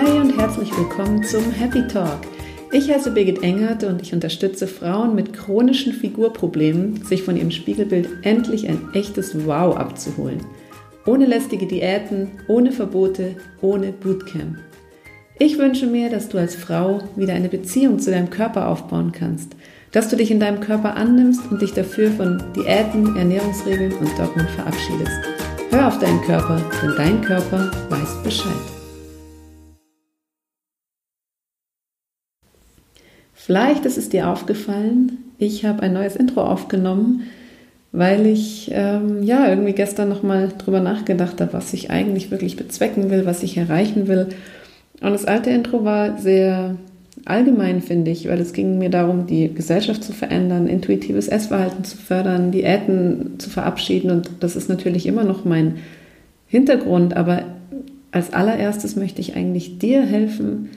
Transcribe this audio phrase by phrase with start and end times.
[0.00, 2.20] Hi und herzlich willkommen zum Happy Talk.
[2.70, 8.08] Ich heiße Birgit Engert und ich unterstütze Frauen mit chronischen Figurproblemen, sich von ihrem Spiegelbild
[8.22, 10.40] endlich ein echtes Wow abzuholen.
[11.04, 14.58] Ohne lästige Diäten, ohne Verbote, ohne Bootcamp.
[15.40, 19.56] Ich wünsche mir, dass du als Frau wieder eine Beziehung zu deinem Körper aufbauen kannst,
[19.90, 24.46] dass du dich in deinem Körper annimmst und dich dafür von Diäten, Ernährungsregeln und Dogmen
[24.54, 25.18] verabschiedest.
[25.70, 28.77] Hör auf deinen Körper, denn dein Körper weiß Bescheid.
[33.48, 37.22] Vielleicht ist es dir aufgefallen, ich habe ein neues Intro aufgenommen,
[37.92, 43.08] weil ich ähm, ja irgendwie gestern nochmal drüber nachgedacht habe, was ich eigentlich wirklich bezwecken
[43.08, 44.26] will, was ich erreichen will.
[45.00, 46.76] Und das alte Intro war sehr
[47.24, 51.96] allgemein, finde ich, weil es ging mir darum, die Gesellschaft zu verändern, intuitives Essverhalten zu
[51.96, 54.10] fördern, Diäten zu verabschieden.
[54.10, 55.76] Und das ist natürlich immer noch mein
[56.48, 57.16] Hintergrund.
[57.16, 57.44] Aber
[58.10, 60.68] als allererstes möchte ich eigentlich dir helfen,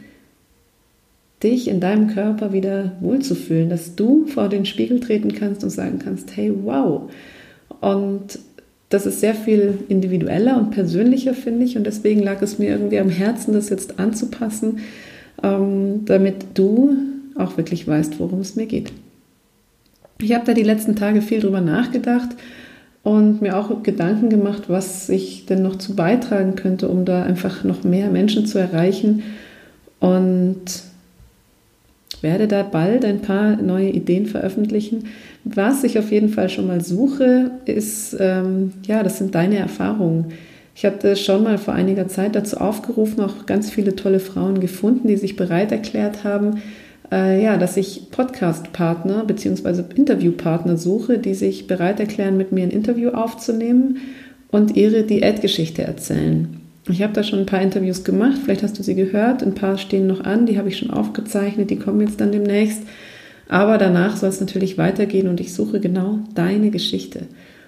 [1.44, 6.00] dich in deinem Körper wieder wohlzufühlen, dass du vor den Spiegel treten kannst und sagen
[6.00, 7.10] kannst, hey, wow.
[7.80, 8.40] Und
[8.90, 11.78] das ist sehr viel individueller und persönlicher, finde ich.
[11.78, 14.80] Und deswegen lag es mir irgendwie am Herzen, das jetzt anzupassen,
[15.42, 16.96] ähm, damit du
[17.36, 18.92] auch wirklich weißt, worum es mir geht.
[20.20, 22.30] Ich habe da die letzten Tage viel drüber nachgedacht
[23.04, 27.64] und mir auch Gedanken gemacht, was ich denn noch zu beitragen könnte, um da einfach
[27.64, 29.24] noch mehr Menschen zu erreichen.
[30.00, 30.84] Und
[32.22, 35.06] werde da bald ein paar neue Ideen veröffentlichen.
[35.44, 40.26] Was ich auf jeden Fall schon mal suche, ist, ähm, ja, das sind deine Erfahrungen.
[40.76, 45.08] Ich habe schon mal vor einiger Zeit dazu aufgerufen, auch ganz viele tolle Frauen gefunden,
[45.08, 46.62] die sich bereit erklärt haben,
[47.12, 49.84] äh, ja, dass ich Podcast-Partner bzw.
[49.96, 53.98] Interviewpartner suche, die sich bereit erklären, mit mir ein Interview aufzunehmen
[54.50, 56.61] und ihre Diätgeschichte erzählen.
[56.90, 59.78] Ich habe da schon ein paar Interviews gemacht, vielleicht hast du sie gehört, ein paar
[59.78, 62.82] stehen noch an, die habe ich schon aufgezeichnet, die kommen jetzt dann demnächst.
[63.48, 67.28] Aber danach soll es natürlich weitergehen und ich suche genau deine Geschichte.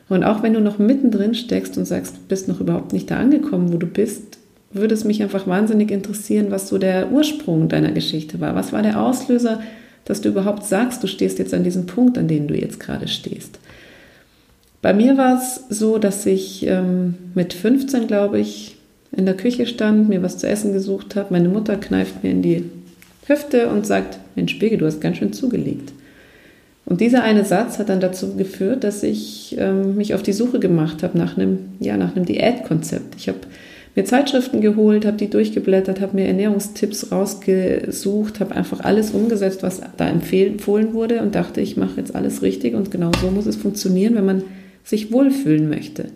[0.09, 3.17] Und auch wenn du noch mittendrin steckst und sagst, du bist noch überhaupt nicht da
[3.17, 4.37] angekommen, wo du bist,
[4.71, 8.55] würde es mich einfach wahnsinnig interessieren, was so der Ursprung deiner Geschichte war.
[8.55, 9.61] Was war der Auslöser,
[10.05, 13.07] dass du überhaupt sagst, du stehst jetzt an diesem Punkt, an dem du jetzt gerade
[13.07, 13.59] stehst.
[14.81, 18.72] Bei mir war es so, dass ich ähm, mit 15, glaube ich,
[19.15, 21.27] in der Küche stand, mir was zu essen gesucht habe.
[21.31, 22.65] Meine Mutter kneift mir in die
[23.27, 25.93] Hüfte und sagt, Mensch, Birgit, du hast ganz schön zugelegt.
[26.85, 30.59] Und dieser eine Satz hat dann dazu geführt, dass ich ähm, mich auf die Suche
[30.59, 33.15] gemacht habe nach einem, ja, nach einem Diätkonzept.
[33.17, 33.39] Ich habe
[33.95, 39.81] mir Zeitschriften geholt, habe die durchgeblättert, habe mir Ernährungstipps rausgesucht, habe einfach alles umgesetzt, was
[39.95, 43.55] da empfohlen wurde und dachte, ich mache jetzt alles richtig und genau so muss es
[43.55, 44.43] funktionieren, wenn man
[44.83, 46.07] sich wohlfühlen möchte.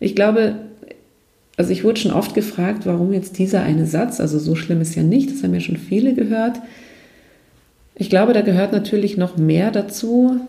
[0.00, 0.56] Ich glaube,
[1.56, 4.94] also ich wurde schon oft gefragt, warum jetzt dieser eine Satz, also so schlimm ist
[4.94, 6.58] ja nicht, das haben ja schon viele gehört.
[7.94, 10.40] Ich glaube, da gehört natürlich noch mehr dazu,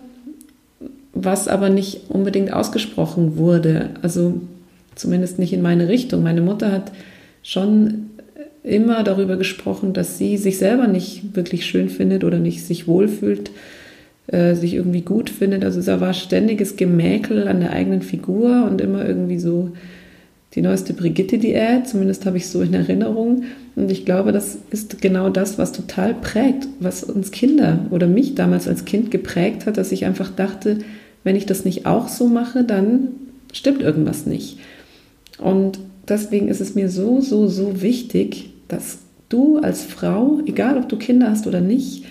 [1.14, 3.90] was aber nicht unbedingt ausgesprochen wurde.
[4.02, 4.41] Also
[4.96, 6.24] zumindest nicht in meine Richtung.
[6.24, 6.91] Meine Mutter hat
[7.44, 8.09] schon
[8.64, 13.52] immer darüber gesprochen, dass sie sich selber nicht wirklich schön findet oder nicht sich wohlfühlt,
[14.28, 15.66] äh, sich irgendwie gut findet.
[15.66, 19.72] Also da war ständiges Gemäkel an der eigenen Figur und immer irgendwie so
[20.56, 23.44] die neueste Brigitte-Diät, zumindest habe ich so in Erinnerung.
[23.75, 28.36] Und ich glaube, das ist genau das, was total prägt, was uns Kinder oder mich
[28.36, 30.80] damals als Kind geprägt hat, dass ich einfach dachte,
[31.24, 33.08] wenn ich das nicht auch so mache, dann
[33.52, 34.59] stimmt irgendwas nicht.
[35.40, 39.00] Und deswegen ist es mir so, so, so wichtig, dass
[39.30, 42.06] du als Frau, egal ob du Kinder hast oder nicht,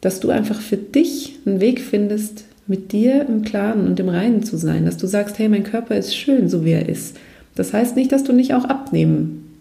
[0.00, 4.42] dass du einfach für dich einen Weg findest, mit dir im Klaren und im Reinen
[4.42, 7.16] zu sein, dass du sagst, hey, mein Körper ist schön, so wie er ist.
[7.58, 9.56] Das heißt nicht, dass du nicht auch abnehmen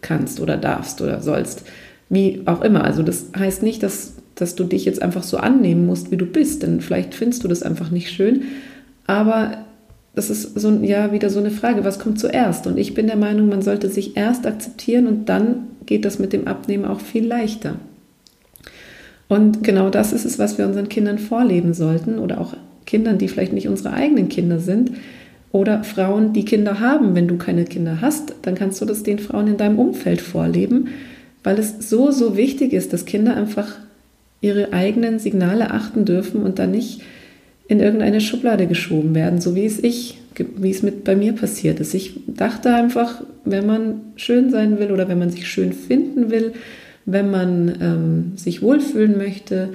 [0.00, 1.62] kannst oder darfst oder sollst,
[2.08, 2.84] wie auch immer.
[2.84, 6.26] Also das heißt nicht, dass, dass du dich jetzt einfach so annehmen musst, wie du
[6.26, 8.42] bist, denn vielleicht findest du das einfach nicht schön.
[9.06, 9.64] Aber
[10.14, 12.66] das ist so ja wieder so eine Frage, was kommt zuerst?
[12.66, 16.32] Und ich bin der Meinung, man sollte sich erst akzeptieren und dann geht das mit
[16.32, 17.76] dem Abnehmen auch viel leichter.
[19.28, 22.54] Und genau das ist es, was wir unseren Kindern vorleben sollten oder auch
[22.84, 24.92] Kindern, die vielleicht nicht unsere eigenen Kinder sind,
[25.52, 27.14] oder Frauen, die Kinder haben.
[27.14, 30.88] Wenn du keine Kinder hast, dann kannst du das den Frauen in deinem Umfeld vorleben,
[31.42, 33.78] weil es so, so wichtig ist, dass Kinder einfach
[34.40, 37.00] ihre eigenen Signale achten dürfen und dann nicht
[37.66, 40.18] in irgendeine Schublade geschoben werden, so wie es ich,
[40.56, 41.94] wie es mit bei mir passiert ist.
[41.94, 46.52] Ich dachte einfach, wenn man schön sein will oder wenn man sich schön finden will,
[47.04, 49.70] wenn man ähm, sich wohlfühlen möchte,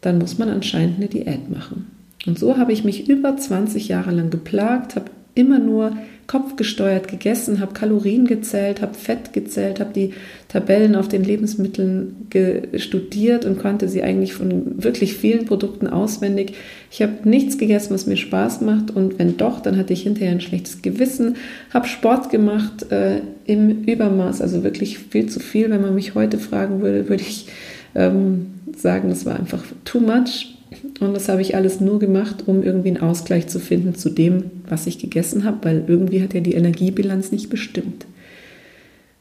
[0.00, 1.86] dann muss man anscheinend eine Diät machen.
[2.26, 5.92] Und so habe ich mich über 20 Jahre lang geplagt, habe immer nur
[6.26, 10.12] kopfgesteuert gegessen, habe Kalorien gezählt, habe Fett gezählt, habe die
[10.48, 12.28] Tabellen auf den Lebensmitteln
[12.76, 16.54] studiert und konnte sie eigentlich von wirklich vielen Produkten auswendig.
[16.90, 20.32] Ich habe nichts gegessen, was mir Spaß macht und wenn doch, dann hatte ich hinterher
[20.32, 21.36] ein schlechtes Gewissen,
[21.72, 25.70] habe Sport gemacht äh, im Übermaß, also wirklich viel zu viel.
[25.70, 27.46] Wenn man mich heute fragen würde, würde ich
[27.94, 28.46] ähm,
[28.76, 30.55] sagen, das war einfach too much.
[31.00, 34.44] Und das habe ich alles nur gemacht, um irgendwie einen Ausgleich zu finden zu dem,
[34.68, 38.06] was ich gegessen habe, weil irgendwie hat ja die Energiebilanz nicht bestimmt.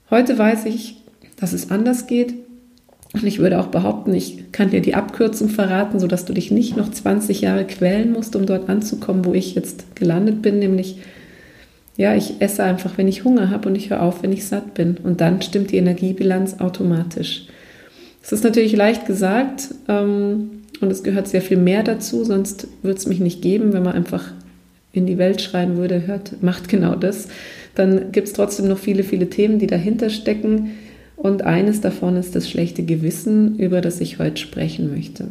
[0.09, 0.97] Heute weiß ich,
[1.36, 2.33] dass es anders geht.
[3.13, 6.75] Und ich würde auch behaupten, ich kann dir die Abkürzung verraten, sodass du dich nicht
[6.75, 10.97] noch 20 Jahre quälen musst, um dort anzukommen, wo ich jetzt gelandet bin, nämlich
[11.97, 14.74] ja, ich esse einfach, wenn ich Hunger habe und ich höre auf, wenn ich satt
[14.74, 14.97] bin.
[15.01, 17.47] Und dann stimmt die Energiebilanz automatisch.
[18.21, 22.98] Es ist natürlich leicht gesagt ähm, und es gehört sehr viel mehr dazu, sonst würde
[22.98, 24.31] es mich nicht geben, wenn man einfach
[24.94, 27.27] in die Welt schreien würde, hört, macht genau das.
[27.75, 30.72] Dann gibt es trotzdem noch viele, viele Themen, die dahinter stecken.
[31.18, 35.27] Und eines davon ist das schlechte Gewissen, über das ich heute sprechen möchte.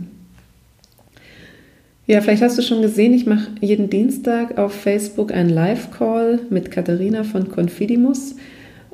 [2.06, 6.70] Ja, vielleicht hast du schon gesehen, ich mache jeden Dienstag auf Facebook einen Live-Call mit
[6.70, 8.36] Katharina von Confidimus.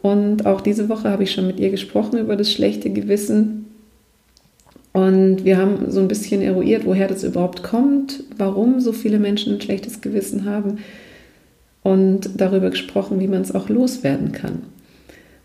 [0.00, 3.59] Und auch diese Woche habe ich schon mit ihr gesprochen über das schlechte Gewissen.
[4.92, 9.54] Und wir haben so ein bisschen eruiert, woher das überhaupt kommt, warum so viele Menschen
[9.54, 10.78] ein schlechtes Gewissen haben
[11.82, 14.62] und darüber gesprochen, wie man es auch loswerden kann.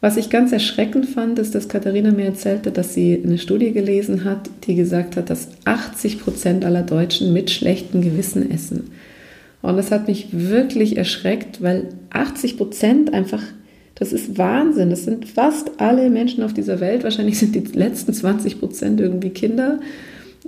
[0.02, 4.24] Was ich ganz erschreckend fand, ist, dass Katharina mir erzählte, dass sie eine Studie gelesen
[4.24, 8.92] hat, die gesagt hat, dass 80 Prozent aller Deutschen mit schlechtem Gewissen essen.
[9.62, 13.42] Und das hat mich wirklich erschreckt, weil 80 Prozent einfach
[13.96, 14.90] das ist Wahnsinn.
[14.90, 17.04] Das sind fast alle Menschen auf dieser Welt.
[17.04, 19.80] Wahrscheinlich sind die letzten 20 Prozent irgendwie Kinder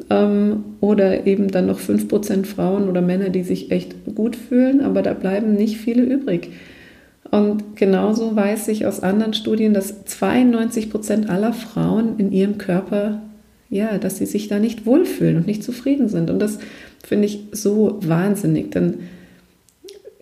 [0.10, 4.82] ähm, oder eben dann noch 5 Prozent Frauen oder Männer, die sich echt gut fühlen.
[4.82, 6.50] Aber da bleiben nicht viele übrig.
[7.32, 13.22] Und genauso weiß ich aus anderen Studien, dass 92 Prozent aller Frauen in ihrem Körper,
[13.70, 16.30] ja, dass sie sich da nicht wohlfühlen und nicht zufrieden sind.
[16.30, 16.60] Und das
[17.06, 18.72] finde ich so wahnsinnig.
[18.72, 18.96] Denn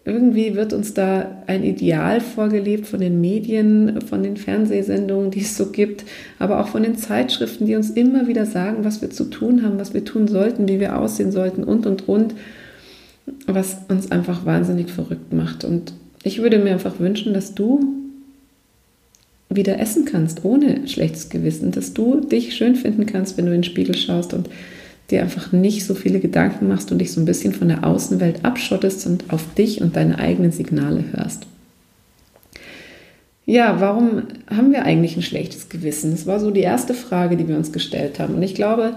[0.06, 5.58] irgendwie wird uns da ein Ideal vorgelebt von den Medien, von den Fernsehsendungen, die es
[5.58, 6.06] so gibt,
[6.38, 9.80] aber auch von den Zeitschriften, die uns immer wieder sagen, was wir zu tun haben,
[9.80, 12.36] was wir tun sollten, wie wir aussehen sollten und, und, und,
[13.48, 15.64] was uns einfach wahnsinnig verrückt macht.
[15.64, 15.94] Und
[16.24, 17.96] ich würde mir einfach wünschen, dass du
[19.50, 23.62] wieder essen kannst, ohne schlechtes Gewissen, dass du dich schön finden kannst, wenn du in
[23.62, 24.50] den Spiegel schaust und
[25.12, 28.44] dir einfach nicht so viele Gedanken machst und dich so ein bisschen von der Außenwelt
[28.44, 31.46] abschottest und auf dich und deine eigenen Signale hörst.
[33.46, 36.12] Ja, warum haben wir eigentlich ein schlechtes Gewissen?
[36.12, 38.34] Das war so die erste Frage, die wir uns gestellt haben.
[38.34, 38.96] Und ich glaube,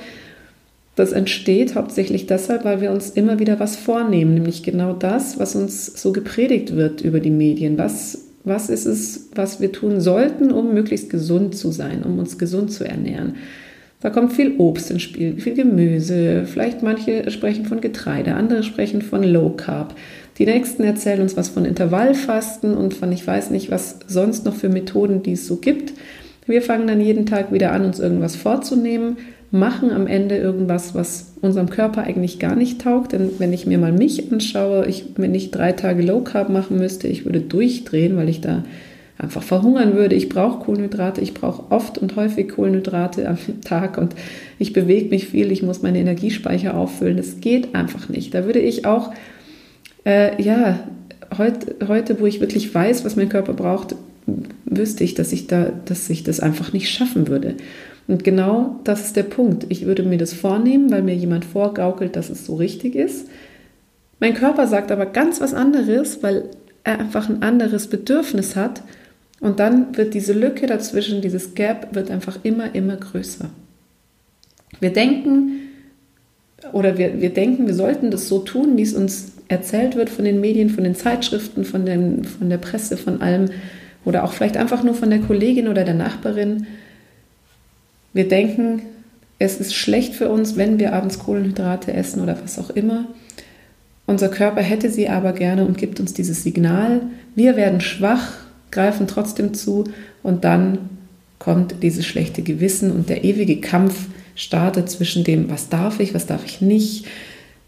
[0.97, 5.55] das entsteht hauptsächlich deshalb, weil wir uns immer wieder was vornehmen, nämlich genau das, was
[5.55, 7.77] uns so gepredigt wird über die Medien.
[7.77, 12.39] Was, was ist es, was wir tun sollten, um möglichst gesund zu sein, um uns
[12.39, 13.35] gesund zu ernähren?
[14.01, 19.03] Da kommt viel Obst ins Spiel, viel Gemüse, vielleicht manche sprechen von Getreide, andere sprechen
[19.03, 19.95] von Low Carb.
[20.39, 24.55] Die nächsten erzählen uns was von Intervallfasten und von ich weiß nicht, was sonst noch
[24.55, 25.95] für Methoden die es so gibt.
[26.47, 29.17] Wir fangen dann jeden Tag wieder an, uns irgendwas vorzunehmen,
[29.51, 33.13] machen am Ende irgendwas, was unserem Körper eigentlich gar nicht taugt.
[33.13, 36.79] Denn wenn ich mir mal mich anschaue, ich, wenn ich drei Tage Low Carb machen
[36.79, 38.63] müsste, ich würde durchdrehen, weil ich da
[39.19, 40.15] einfach verhungern würde.
[40.15, 44.15] Ich brauche Kohlenhydrate, ich brauche oft und häufig Kohlenhydrate am Tag und
[44.59, 47.17] ich bewege mich viel, ich muss meine Energiespeicher auffüllen.
[47.17, 48.33] Das geht einfach nicht.
[48.33, 49.13] Da würde ich auch,
[50.07, 50.79] äh, ja,
[51.37, 53.97] heute, heute, wo ich wirklich weiß, was mein Körper braucht,
[54.65, 57.57] wüsste ich, dass ich, da, dass ich das einfach nicht schaffen würde.
[58.07, 59.67] Und genau das ist der Punkt.
[59.69, 63.29] Ich würde mir das vornehmen, weil mir jemand vorgaukelt, dass es so richtig ist.
[64.21, 66.45] Mein Körper sagt aber ganz was anderes, weil
[66.85, 68.83] er einfach ein anderes Bedürfnis hat
[69.41, 73.51] und dann wird diese Lücke dazwischen, dieses Gap, wird einfach immer, immer größer.
[74.81, 75.61] Wir denken,
[76.73, 80.25] oder wir, wir denken, wir sollten das so tun, wie es uns erzählt wird von
[80.25, 83.47] den Medien, von den Zeitschriften, von, den, von der Presse, von allem,
[84.05, 86.67] oder auch vielleicht einfach nur von der Kollegin oder der Nachbarin.
[88.13, 88.83] Wir denken,
[89.39, 93.07] es ist schlecht für uns, wenn wir abends Kohlenhydrate essen oder was auch immer.
[94.07, 97.03] Unser Körper hätte sie aber gerne und gibt uns dieses Signal.
[97.35, 98.33] Wir werden schwach
[98.71, 99.85] greifen trotzdem zu
[100.23, 100.79] und dann
[101.39, 106.27] kommt dieses schlechte Gewissen und der ewige Kampf startet zwischen dem, was darf ich, was
[106.27, 107.07] darf ich nicht.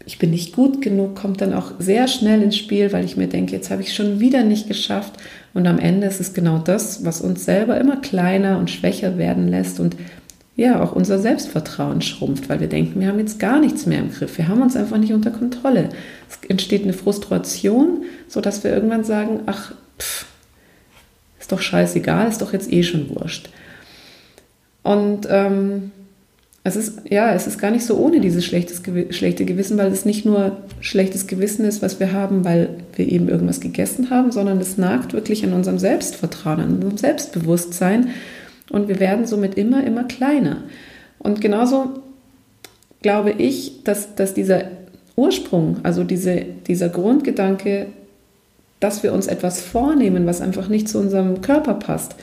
[0.05, 3.27] Ich bin nicht gut genug, kommt dann auch sehr schnell ins Spiel, weil ich mir
[3.27, 5.13] denke, jetzt habe ich schon wieder nicht geschafft.
[5.53, 9.47] Und am Ende ist es genau das, was uns selber immer kleiner und schwächer werden
[9.47, 9.95] lässt und
[10.55, 14.11] ja, auch unser Selbstvertrauen schrumpft, weil wir denken, wir haben jetzt gar nichts mehr im
[14.11, 14.37] Griff.
[14.37, 15.89] Wir haben uns einfach nicht unter Kontrolle.
[16.29, 19.73] Es entsteht eine Frustration, sodass wir irgendwann sagen, ach,
[21.41, 23.49] ist doch scheißegal, ist doch jetzt eh schon wurscht.
[24.83, 25.91] Und ähm,
[26.63, 30.05] es ist, ja, es ist gar nicht so ohne dieses schlechtes, schlechte Gewissen, weil es
[30.05, 34.59] nicht nur schlechtes Gewissen ist, was wir haben, weil wir eben irgendwas gegessen haben, sondern
[34.59, 38.09] es nagt wirklich an unserem Selbstvertrauen, an unserem Selbstbewusstsein
[38.69, 40.57] und wir werden somit immer, immer kleiner.
[41.17, 42.01] Und genauso
[43.01, 44.65] glaube ich, dass, dass dieser
[45.15, 47.87] Ursprung, also diese, dieser Grundgedanke,
[48.81, 52.15] dass wir uns etwas vornehmen, was einfach nicht zu unserem Körper passt,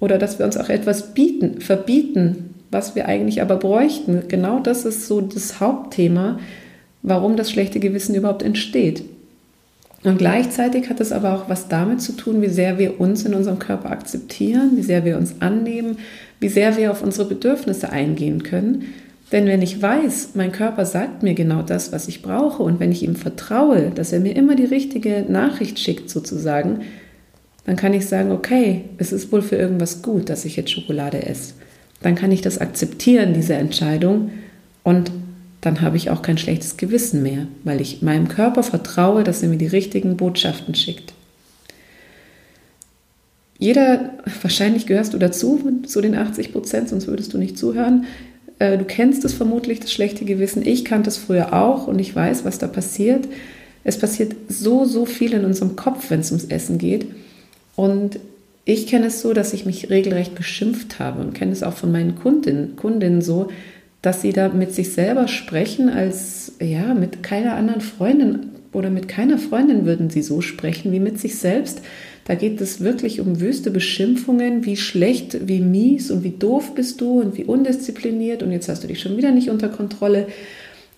[0.00, 4.24] oder dass wir uns auch etwas bieten, verbieten, was wir eigentlich aber bräuchten.
[4.26, 6.40] Genau das ist so das Hauptthema,
[7.02, 9.04] warum das schlechte Gewissen überhaupt entsteht.
[10.02, 13.34] Und gleichzeitig hat es aber auch was damit zu tun, wie sehr wir uns in
[13.34, 15.98] unserem Körper akzeptieren, wie sehr wir uns annehmen,
[16.40, 18.86] wie sehr wir auf unsere Bedürfnisse eingehen können.
[19.32, 22.92] Denn wenn ich weiß, mein Körper sagt mir genau das, was ich brauche, und wenn
[22.92, 26.82] ich ihm vertraue, dass er mir immer die richtige Nachricht schickt sozusagen,
[27.64, 31.24] dann kann ich sagen, okay, es ist wohl für irgendwas gut, dass ich jetzt Schokolade
[31.26, 31.54] esse
[32.02, 34.30] dann kann ich das akzeptieren, diese Entscheidung.
[34.82, 35.10] Und
[35.60, 39.48] dann habe ich auch kein schlechtes Gewissen mehr, weil ich meinem Körper vertraue, dass er
[39.48, 41.12] mir die richtigen Botschaften schickt.
[43.58, 44.10] Jeder,
[44.42, 48.06] wahrscheinlich gehörst du dazu, zu den 80 Prozent, sonst würdest du nicht zuhören.
[48.62, 50.64] Äh, du kennst es vermutlich, das schlechte Gewissen.
[50.64, 53.26] Ich kannte es früher auch und ich weiß, was da passiert.
[53.82, 57.06] Es passiert so, so viel in unserem Kopf, wenn es ums Essen geht.
[57.74, 58.20] Und
[58.64, 61.90] ich kenne es so, dass ich mich regelrecht beschimpft habe und kenne es auch von
[61.90, 63.48] meinen Kundinnen, Kundinnen so,
[64.00, 69.08] dass sie da mit sich selber sprechen, als ja, mit keiner anderen Freundin oder mit
[69.08, 71.82] keiner Freundin würden sie so sprechen wie mit sich selbst.
[72.24, 77.00] Da geht es wirklich um wüste Beschimpfungen, wie schlecht, wie mies und wie doof bist
[77.00, 80.26] du und wie undiszipliniert und jetzt hast du dich schon wieder nicht unter Kontrolle.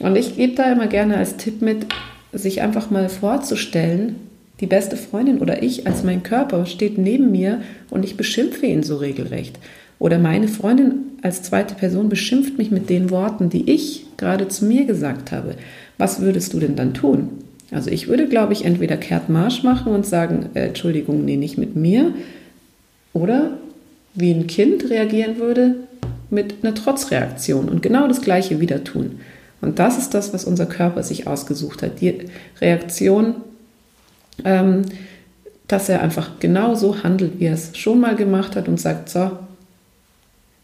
[0.00, 1.86] Und ich gebe da immer gerne als Tipp mit,
[2.32, 4.16] sich einfach mal vorzustellen,
[4.60, 8.82] die beste Freundin oder ich als mein Körper steht neben mir und ich beschimpfe ihn
[8.82, 9.58] so regelrecht.
[9.98, 14.64] Oder meine Freundin als zweite Person beschimpft mich mit den Worten, die ich gerade zu
[14.64, 15.54] mir gesagt habe.
[15.96, 17.30] Was würdest du denn dann tun?
[17.74, 21.58] Also ich würde, glaube ich, entweder kehrt Marsch machen und sagen, äh, Entschuldigung, nee, nicht
[21.58, 22.14] mit mir.
[23.12, 23.50] Oder
[24.14, 25.74] wie ein Kind reagieren würde
[26.30, 29.20] mit einer Trotzreaktion und genau das gleiche wieder tun.
[29.60, 32.00] Und das ist das, was unser Körper sich ausgesucht hat.
[32.00, 32.14] Die
[32.60, 33.36] Reaktion
[34.44, 34.82] ähm,
[35.68, 39.08] dass er einfach genau so handelt, wie er es schon mal gemacht hat und sagt,
[39.08, 39.30] so,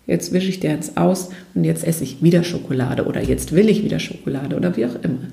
[0.07, 3.69] jetzt wische ich dir jetzt aus und jetzt esse ich wieder Schokolade oder jetzt will
[3.69, 5.29] ich wieder Schokolade oder wie auch immer.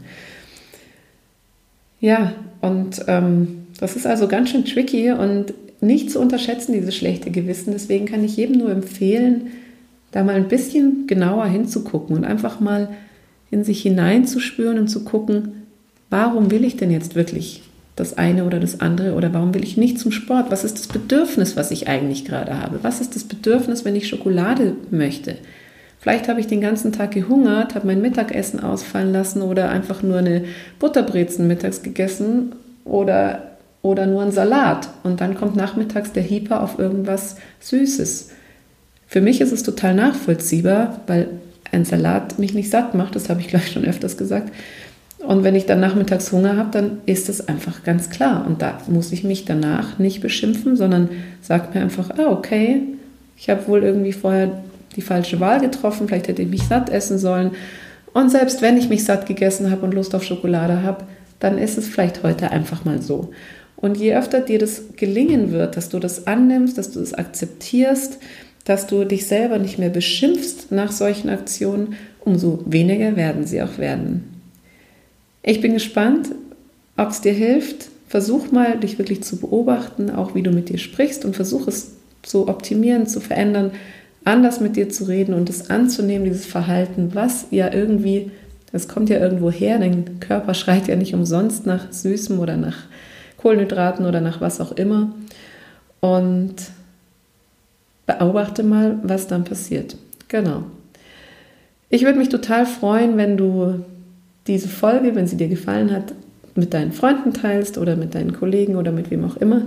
[1.99, 7.31] Ja, und ähm, das ist also ganz schön tricky und nicht zu unterschätzen, dieses schlechte
[7.31, 7.71] Gewissen.
[7.73, 9.47] Deswegen kann ich jedem nur empfehlen,
[10.11, 12.89] da mal ein bisschen genauer hinzugucken und einfach mal
[13.51, 15.63] in sich hineinzuspüren und zu gucken,
[16.09, 17.61] warum will ich denn jetzt wirklich
[17.95, 20.51] das eine oder das andere oder warum will ich nicht zum Sport?
[20.51, 22.79] Was ist das Bedürfnis, was ich eigentlich gerade habe?
[22.83, 25.35] Was ist das Bedürfnis, wenn ich Schokolade möchte?
[26.07, 30.19] Vielleicht habe ich den ganzen Tag gehungert, habe mein Mittagessen ausfallen lassen oder einfach nur
[30.19, 30.45] eine
[30.79, 34.87] Butterbrezen mittags gegessen oder, oder nur einen Salat.
[35.03, 38.29] Und dann kommt nachmittags der Hieper auf irgendwas Süßes.
[39.05, 41.27] Für mich ist es total nachvollziehbar, weil
[41.73, 44.53] ein Salat mich nicht satt macht, das habe ich gleich schon öfters gesagt.
[45.17, 48.45] Und wenn ich dann nachmittags Hunger habe, dann ist es einfach ganz klar.
[48.47, 51.09] Und da muss ich mich danach nicht beschimpfen, sondern
[51.41, 52.83] sage mir einfach, ah, okay,
[53.35, 54.63] ich habe wohl irgendwie vorher
[54.97, 57.51] die falsche Wahl getroffen, vielleicht hätte ich mich satt essen sollen.
[58.13, 61.05] Und selbst wenn ich mich satt gegessen habe und Lust auf Schokolade habe,
[61.39, 63.29] dann ist es vielleicht heute einfach mal so.
[63.75, 68.17] Und je öfter dir das gelingen wird, dass du das annimmst, dass du das akzeptierst,
[68.65, 73.77] dass du dich selber nicht mehr beschimpfst nach solchen Aktionen, umso weniger werden sie auch
[73.77, 74.41] werden.
[75.43, 76.29] Ich bin gespannt,
[76.97, 77.89] ob es dir hilft.
[78.07, 81.91] Versuch mal, dich wirklich zu beobachten, auch wie du mit dir sprichst und versuch es
[82.23, 83.71] zu optimieren, zu verändern,
[84.27, 88.31] anders mit dir zu reden und es anzunehmen, dieses Verhalten, was ja irgendwie,
[88.71, 92.75] das kommt ja irgendwo her, dein Körper schreit ja nicht umsonst nach Süßem oder nach
[93.37, 95.13] Kohlenhydraten oder nach was auch immer.
[96.01, 96.55] Und
[98.05, 99.95] beobachte mal, was dann passiert.
[100.27, 100.63] Genau.
[101.89, 103.85] Ich würde mich total freuen, wenn du
[104.47, 106.13] diese Folge, wenn sie dir gefallen hat,
[106.55, 109.61] mit deinen Freunden teilst oder mit deinen Kollegen oder mit wem auch immer,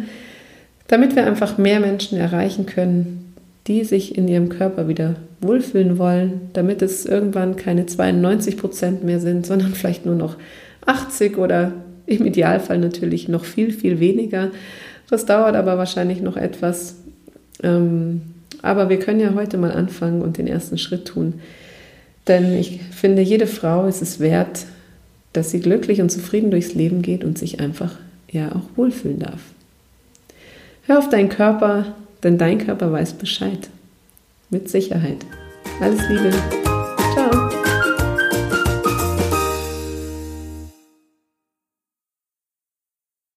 [0.88, 3.29] damit wir einfach mehr Menschen erreichen können,
[3.71, 9.21] die sich in ihrem Körper wieder wohlfühlen wollen, damit es irgendwann keine 92 Prozent mehr
[9.21, 10.37] sind, sondern vielleicht nur noch
[10.87, 11.73] 80 oder
[12.05, 14.50] im Idealfall natürlich noch viel, viel weniger.
[15.09, 16.97] Das dauert aber wahrscheinlich noch etwas.
[17.62, 18.23] Ähm,
[18.61, 21.35] aber wir können ja heute mal anfangen und den ersten Schritt tun.
[22.27, 24.67] Denn ich finde, jede Frau ist es wert,
[25.33, 27.95] dass sie glücklich und zufrieden durchs Leben geht und sich einfach
[28.33, 29.41] ja auch wohlfühlen darf.
[30.87, 33.69] Hör auf deinen Körper, denn dein Körper weiß Bescheid.
[34.50, 35.25] Mit Sicherheit.
[35.81, 36.31] Alles Liebe.
[37.15, 37.39] Ciao.